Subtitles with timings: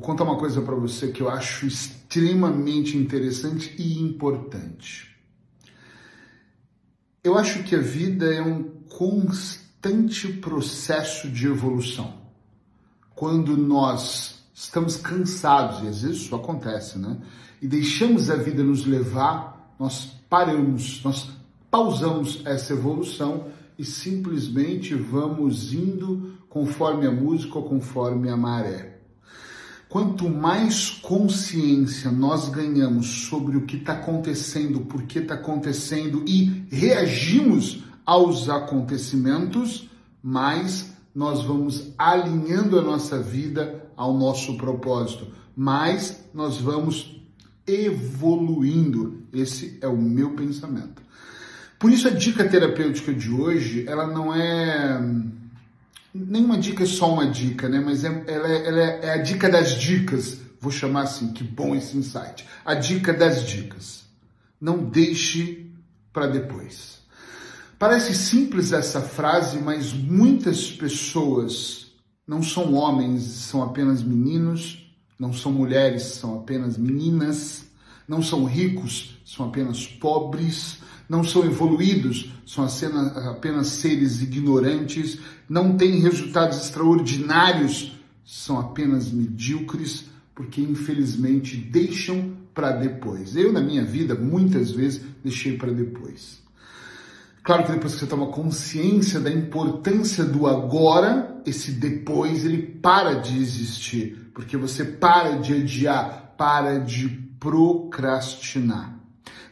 [0.00, 5.14] Vou contar uma coisa para você que eu acho extremamente interessante e importante.
[7.22, 12.14] Eu acho que a vida é um constante processo de evolução.
[13.14, 17.18] Quando nós estamos cansados, e às vezes isso acontece, né?
[17.60, 21.28] E deixamos a vida nos levar, nós paramos, nós
[21.70, 23.48] pausamos essa evolução
[23.78, 28.89] e simplesmente vamos indo conforme a música ou conforme a maré.
[29.90, 36.64] Quanto mais consciência nós ganhamos sobre o que está acontecendo, por que está acontecendo e
[36.70, 39.90] reagimos aos acontecimentos,
[40.22, 47.20] mais nós vamos alinhando a nossa vida ao nosso propósito, mais nós vamos
[47.66, 49.24] evoluindo.
[49.32, 51.02] Esse é o meu pensamento.
[51.80, 55.00] Por isso a dica terapêutica de hoje, ela não é
[56.14, 57.80] nenhuma dica é só uma dica, né?
[57.80, 60.38] Mas é, ela, é, ela é, é a dica das dicas.
[60.60, 62.46] Vou chamar assim, que bom esse insight.
[62.64, 64.04] A dica das dicas.
[64.60, 65.70] Não deixe
[66.12, 67.00] para depois.
[67.78, 71.92] Parece simples essa frase, mas muitas pessoas
[72.26, 77.64] não são homens, são apenas meninos, não são mulheres, são apenas meninas,
[78.06, 80.78] não são ricos, são apenas pobres,
[81.10, 82.64] não são evoluídos, são
[83.28, 93.34] apenas seres ignorantes, não têm resultados extraordinários, são apenas medíocres, porque infelizmente deixam para depois.
[93.34, 96.40] Eu, na minha vida, muitas vezes deixei para depois.
[97.42, 103.14] Claro que depois que você toma consciência da importância do agora, esse depois ele para
[103.14, 107.08] de existir, porque você para de adiar, para de
[107.40, 108.99] procrastinar.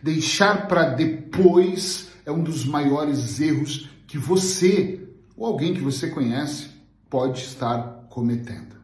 [0.02, 5.00] Deixar para depois é um dos maiores erros que você
[5.36, 6.68] ou alguém que você conhece
[7.08, 8.76] pode estar cometendo.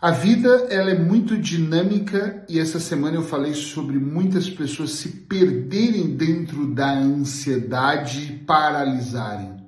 [0.00, 5.08] A vida ela é muito dinâmica e essa semana eu falei sobre muitas pessoas se
[5.08, 9.59] perderem dentro da ansiedade e paralisarem.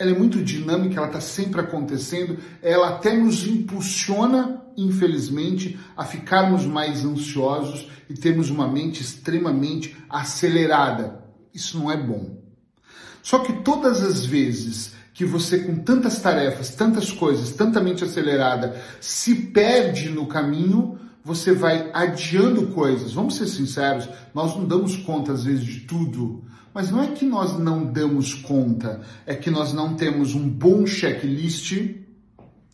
[0.00, 6.64] Ela é muito dinâmica, ela está sempre acontecendo, ela até nos impulsiona, infelizmente, a ficarmos
[6.64, 11.22] mais ansiosos e termos uma mente extremamente acelerada.
[11.52, 12.40] Isso não é bom.
[13.22, 18.80] Só que todas as vezes que você, com tantas tarefas, tantas coisas, tanta mente acelerada,
[19.02, 23.12] se perde no caminho, você vai adiando coisas.
[23.12, 26.42] Vamos ser sinceros, nós não damos conta às vezes de tudo.
[26.72, 30.86] Mas não é que nós não damos conta, é que nós não temos um bom
[30.86, 31.72] checklist.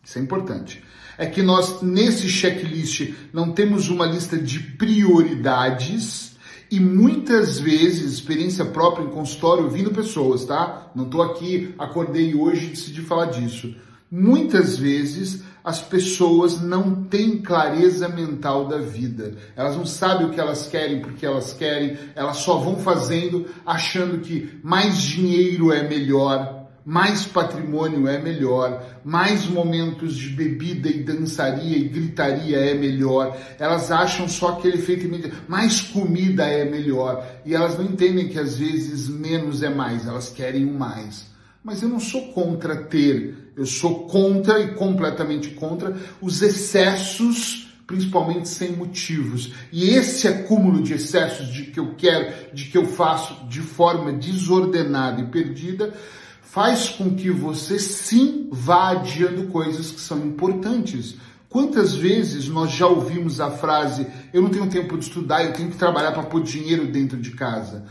[0.03, 0.83] Isso é importante
[1.17, 6.37] é que nós, nesse checklist, não temos uma lista de prioridades
[6.69, 10.91] e muitas vezes, experiência própria em consultório, ouvindo pessoas, tá?
[10.93, 13.73] Não estou aqui, acordei hoje e decidi falar disso.
[14.09, 19.35] Muitas vezes as pessoas não têm clareza mental da vida.
[19.53, 24.19] Elas não sabem o que elas querem porque elas querem, elas só vão fazendo achando
[24.19, 31.77] que mais dinheiro é melhor, mais patrimônio é melhor, mais momentos de bebida e dançaria
[31.77, 33.37] e gritaria é melhor.
[33.59, 35.05] Elas acham só aquele efeito
[35.49, 40.29] mais comida é melhor e elas não entendem que às vezes menos é mais, elas
[40.29, 41.25] querem o mais.
[41.67, 48.47] Mas eu não sou contra ter, eu sou contra e completamente contra os excessos principalmente
[48.47, 49.51] sem motivos.
[49.69, 54.13] E esse acúmulo de excessos de que eu quero, de que eu faço de forma
[54.13, 55.93] desordenada e perdida,
[56.41, 61.17] faz com que você sim vá adiando coisas que são importantes.
[61.49, 65.69] Quantas vezes nós já ouvimos a frase: eu não tenho tempo de estudar, eu tenho
[65.69, 67.85] que trabalhar para pôr dinheiro dentro de casa?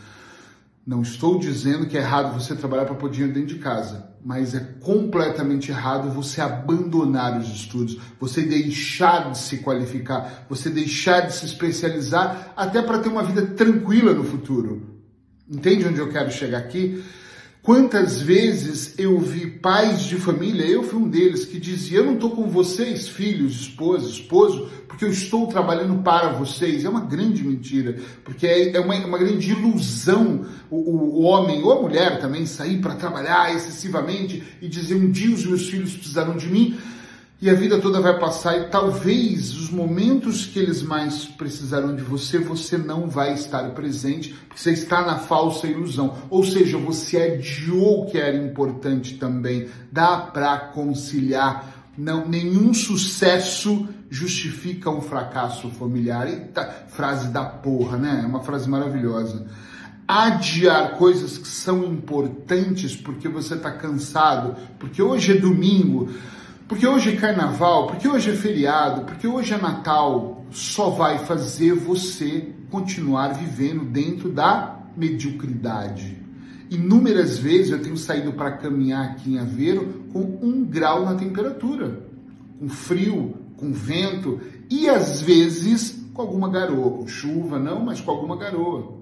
[0.86, 4.54] Não estou dizendo que é errado você trabalhar para pôr dinheiro dentro de casa, mas
[4.54, 11.34] é completamente errado você abandonar os estudos, você deixar de se qualificar, você deixar de
[11.34, 15.02] se especializar até para ter uma vida tranquila no futuro.
[15.50, 17.02] Entende onde eu quero chegar aqui?
[17.66, 22.14] Quantas vezes eu vi pais de família, eu fui um deles, que dizia: Eu não
[22.14, 26.84] estou com vocês, filhos, esposa, esposo, porque eu estou trabalhando para vocês.
[26.84, 31.72] É uma grande mentira, porque é, é uma, uma grande ilusão o, o, homem ou
[31.72, 36.36] a mulher também sair para trabalhar excessivamente e dizer: Um dia os meus filhos precisarão
[36.36, 36.78] de mim
[37.40, 42.02] e a vida toda vai passar e talvez os momentos que eles mais precisarão de
[42.02, 46.16] você, você não vai estar presente, porque você está na falsa ilusão.
[46.30, 49.68] Ou seja, você adiou o que era importante também.
[49.92, 51.90] Dá para conciliar.
[51.98, 56.26] Não, nenhum sucesso justifica um fracasso familiar.
[56.26, 58.22] Eita, frase da porra, né?
[58.24, 59.46] É uma frase maravilhosa.
[60.08, 66.08] Adiar coisas que são importantes porque você está cansado, porque hoje é domingo
[66.68, 71.74] porque hoje é carnaval, porque hoje é feriado, porque hoje é Natal, só vai fazer
[71.74, 76.18] você continuar vivendo dentro da mediocridade.
[76.68, 82.02] Inúmeras vezes eu tenho saído para caminhar aqui em Aveiro com um grau na temperatura,
[82.58, 88.10] com frio, com vento e às vezes com alguma garoa, com chuva não, mas com
[88.10, 88.96] alguma garoa.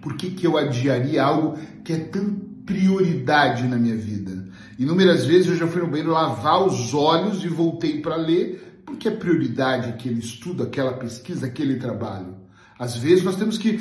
[0.00, 4.46] Por que, que eu adiaria algo que é tão prioridade na minha vida?
[4.78, 9.08] Inúmeras vezes eu já fui no banheiro lavar os olhos e voltei para ler, porque
[9.08, 12.36] é prioridade aquele estudo, aquela pesquisa, aquele trabalho.
[12.78, 13.80] Às vezes nós temos que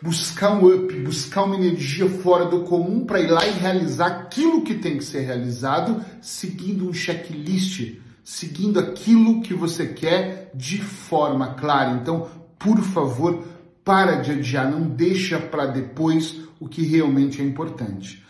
[0.00, 4.62] buscar um up, buscar uma energia fora do comum para ir lá e realizar aquilo
[4.62, 11.54] que tem que ser realizado, seguindo um checklist, seguindo aquilo que você quer de forma
[11.54, 11.98] clara.
[12.00, 13.44] Então, por favor,
[13.84, 18.24] para de adiar, não deixa para depois o que realmente é importante.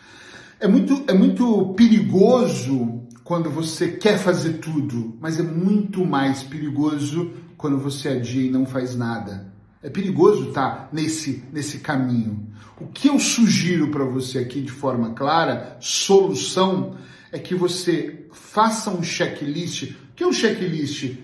[0.59, 7.31] É muito, é muito perigoso quando você quer fazer tudo, mas é muito mais perigoso
[7.59, 9.53] quando você adia e não faz nada.
[9.83, 12.49] É perigoso estar nesse, nesse caminho.
[12.81, 16.97] O que eu sugiro para você aqui de forma clara, solução,
[17.31, 19.91] é que você faça um checklist.
[19.91, 21.19] O que é um checklist?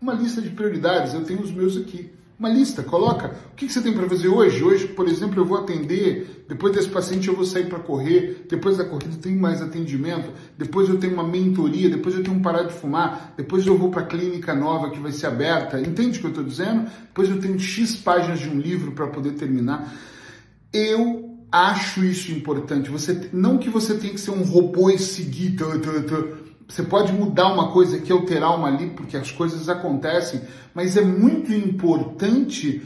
[0.00, 1.14] Uma lista de prioridades.
[1.14, 4.64] Eu tenho os meus aqui uma lista, coloca o que, você tem para fazer hoje.
[4.64, 8.78] Hoje, por exemplo, eu vou atender, depois desse paciente eu vou sair para correr, depois
[8.78, 12.62] da corrida tem mais atendimento, depois eu tenho uma mentoria, depois eu tenho um parar
[12.62, 15.78] de fumar, depois eu vou para a clínica nova que vai ser aberta.
[15.78, 16.90] Entende o que eu estou dizendo?
[17.08, 19.94] Depois eu tenho X páginas de um livro para poder terminar.
[20.72, 22.88] Eu acho isso importante.
[22.88, 25.56] Você não que você tenha que ser um robô e seguir,
[26.70, 30.40] você pode mudar uma coisa aqui, alterar uma ali, porque as coisas acontecem,
[30.72, 32.80] mas é muito importante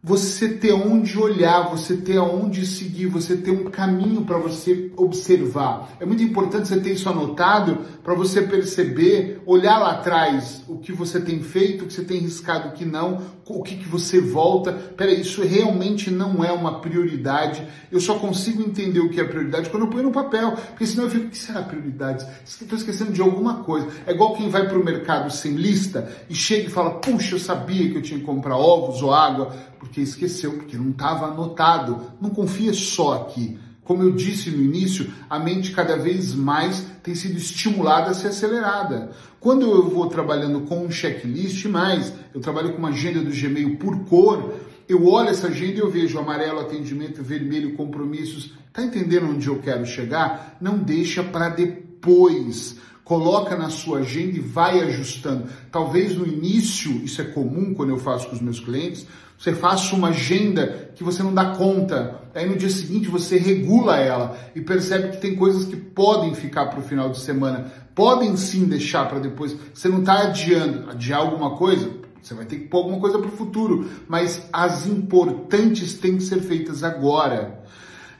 [0.00, 5.90] você ter onde olhar, você ter aonde seguir, você ter um caminho para você observar.
[5.98, 10.92] É muito importante você ter isso anotado para você perceber, olhar lá atrás o que
[10.92, 13.20] você tem feito, o que você tem riscado, o que não,
[13.54, 14.72] o que, que você volta.
[14.72, 17.66] Peraí, isso realmente não é uma prioridade.
[17.90, 21.04] Eu só consigo entender o que é prioridade quando eu ponho no papel, porque senão
[21.04, 22.26] eu fico, o que será prioridade?
[22.44, 23.88] Estou esquecendo de alguma coisa.
[24.06, 27.38] É igual quem vai para o mercado sem lista e chega e fala, puxa, eu
[27.38, 32.12] sabia que eu tinha que comprar ovos ou água porque esqueceu, porque não estava anotado.
[32.20, 33.58] Não confia só aqui.
[33.88, 38.28] Como eu disse no início, a mente cada vez mais tem sido estimulada a ser
[38.28, 39.12] acelerada.
[39.40, 43.78] Quando eu vou trabalhando com um checklist, mais, eu trabalho com uma agenda do Gmail
[43.78, 44.56] por cor,
[44.86, 48.52] eu olho essa agenda e eu vejo amarelo, atendimento, vermelho, compromissos.
[48.74, 50.58] Tá entendendo onde eu quero chegar?
[50.60, 52.76] Não deixa para depois
[53.08, 55.46] coloca na sua agenda e vai ajustando.
[55.72, 59.06] Talvez no início, isso é comum quando eu faço com os meus clientes,
[59.38, 62.20] você faça uma agenda que você não dá conta.
[62.34, 66.66] Aí no dia seguinte você regula ela e percebe que tem coisas que podem ficar
[66.66, 69.56] para o final de semana, podem sim deixar para depois.
[69.72, 71.90] Você não está adiando, adiar alguma coisa,
[72.20, 76.24] você vai ter que pôr alguma coisa para o futuro, mas as importantes têm que
[76.24, 77.64] ser feitas agora.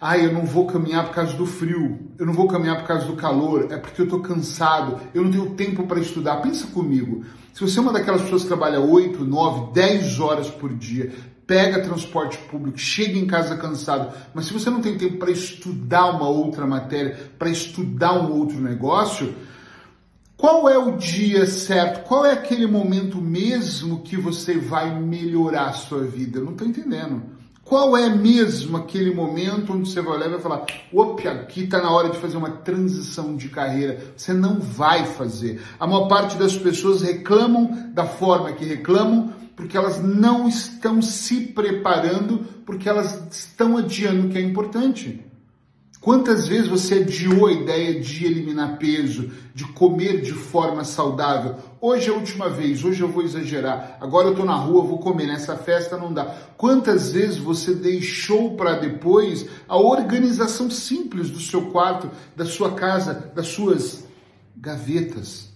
[0.00, 3.04] Ah, eu não vou caminhar por causa do frio, eu não vou caminhar por causa
[3.06, 6.36] do calor, é porque eu estou cansado, eu não tenho tempo para estudar.
[6.36, 10.72] Pensa comigo, se você é uma daquelas pessoas que trabalha 8, 9, 10 horas por
[10.72, 11.12] dia,
[11.48, 16.10] pega transporte público, chega em casa cansado, mas se você não tem tempo para estudar
[16.10, 19.34] uma outra matéria, para estudar um outro negócio,
[20.36, 22.06] qual é o dia certo?
[22.06, 26.38] Qual é aquele momento mesmo que você vai melhorar a sua vida?
[26.38, 27.37] Eu não estou entendendo.
[27.68, 31.82] Qual é mesmo aquele momento onde você vai olhar e vai falar: opa, aqui está
[31.82, 34.14] na hora de fazer uma transição de carreira?
[34.16, 35.60] Você não vai fazer.
[35.78, 41.40] A maior parte das pessoas reclamam da forma que reclamam porque elas não estão se
[41.40, 45.27] preparando, porque elas estão adiando o que é importante.
[46.00, 51.56] Quantas vezes você adiou a ideia de eliminar peso, de comer de forma saudável?
[51.80, 53.98] Hoje é a última vez, hoje eu vou exagerar.
[54.00, 56.24] Agora eu estou na rua, vou comer, nessa festa não dá.
[56.56, 63.32] Quantas vezes você deixou para depois a organização simples do seu quarto, da sua casa,
[63.34, 64.06] das suas
[64.56, 65.48] gavetas?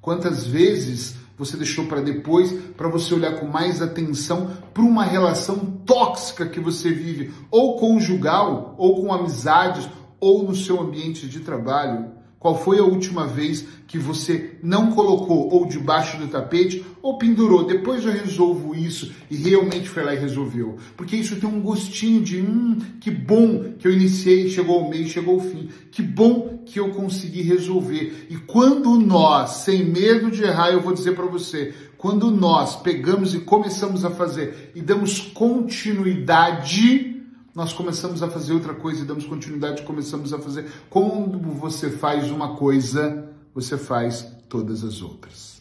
[0.00, 5.56] Quantas vezes você deixou para depois, para você olhar com mais atenção para uma relação
[5.86, 9.88] tóxica que você vive, ou conjugal, ou com amizades,
[10.20, 12.19] ou no seu ambiente de trabalho.
[12.40, 17.66] Qual foi a última vez que você não colocou ou debaixo do tapete ou pendurou?
[17.66, 20.78] Depois eu resolvo isso e realmente foi lá e resolveu.
[20.96, 25.06] Porque isso tem um gostinho de hum, que bom que eu iniciei, chegou o meio,
[25.06, 25.68] chegou o fim.
[25.92, 28.26] Que bom que eu consegui resolver.
[28.30, 33.34] E quando nós, sem medo de errar, eu vou dizer para você, quando nós pegamos
[33.34, 37.19] e começamos a fazer e damos continuidade
[37.54, 40.70] nós começamos a fazer outra coisa e damos continuidade, começamos a fazer.
[40.88, 45.59] Quando você faz uma coisa você faz todas as outras.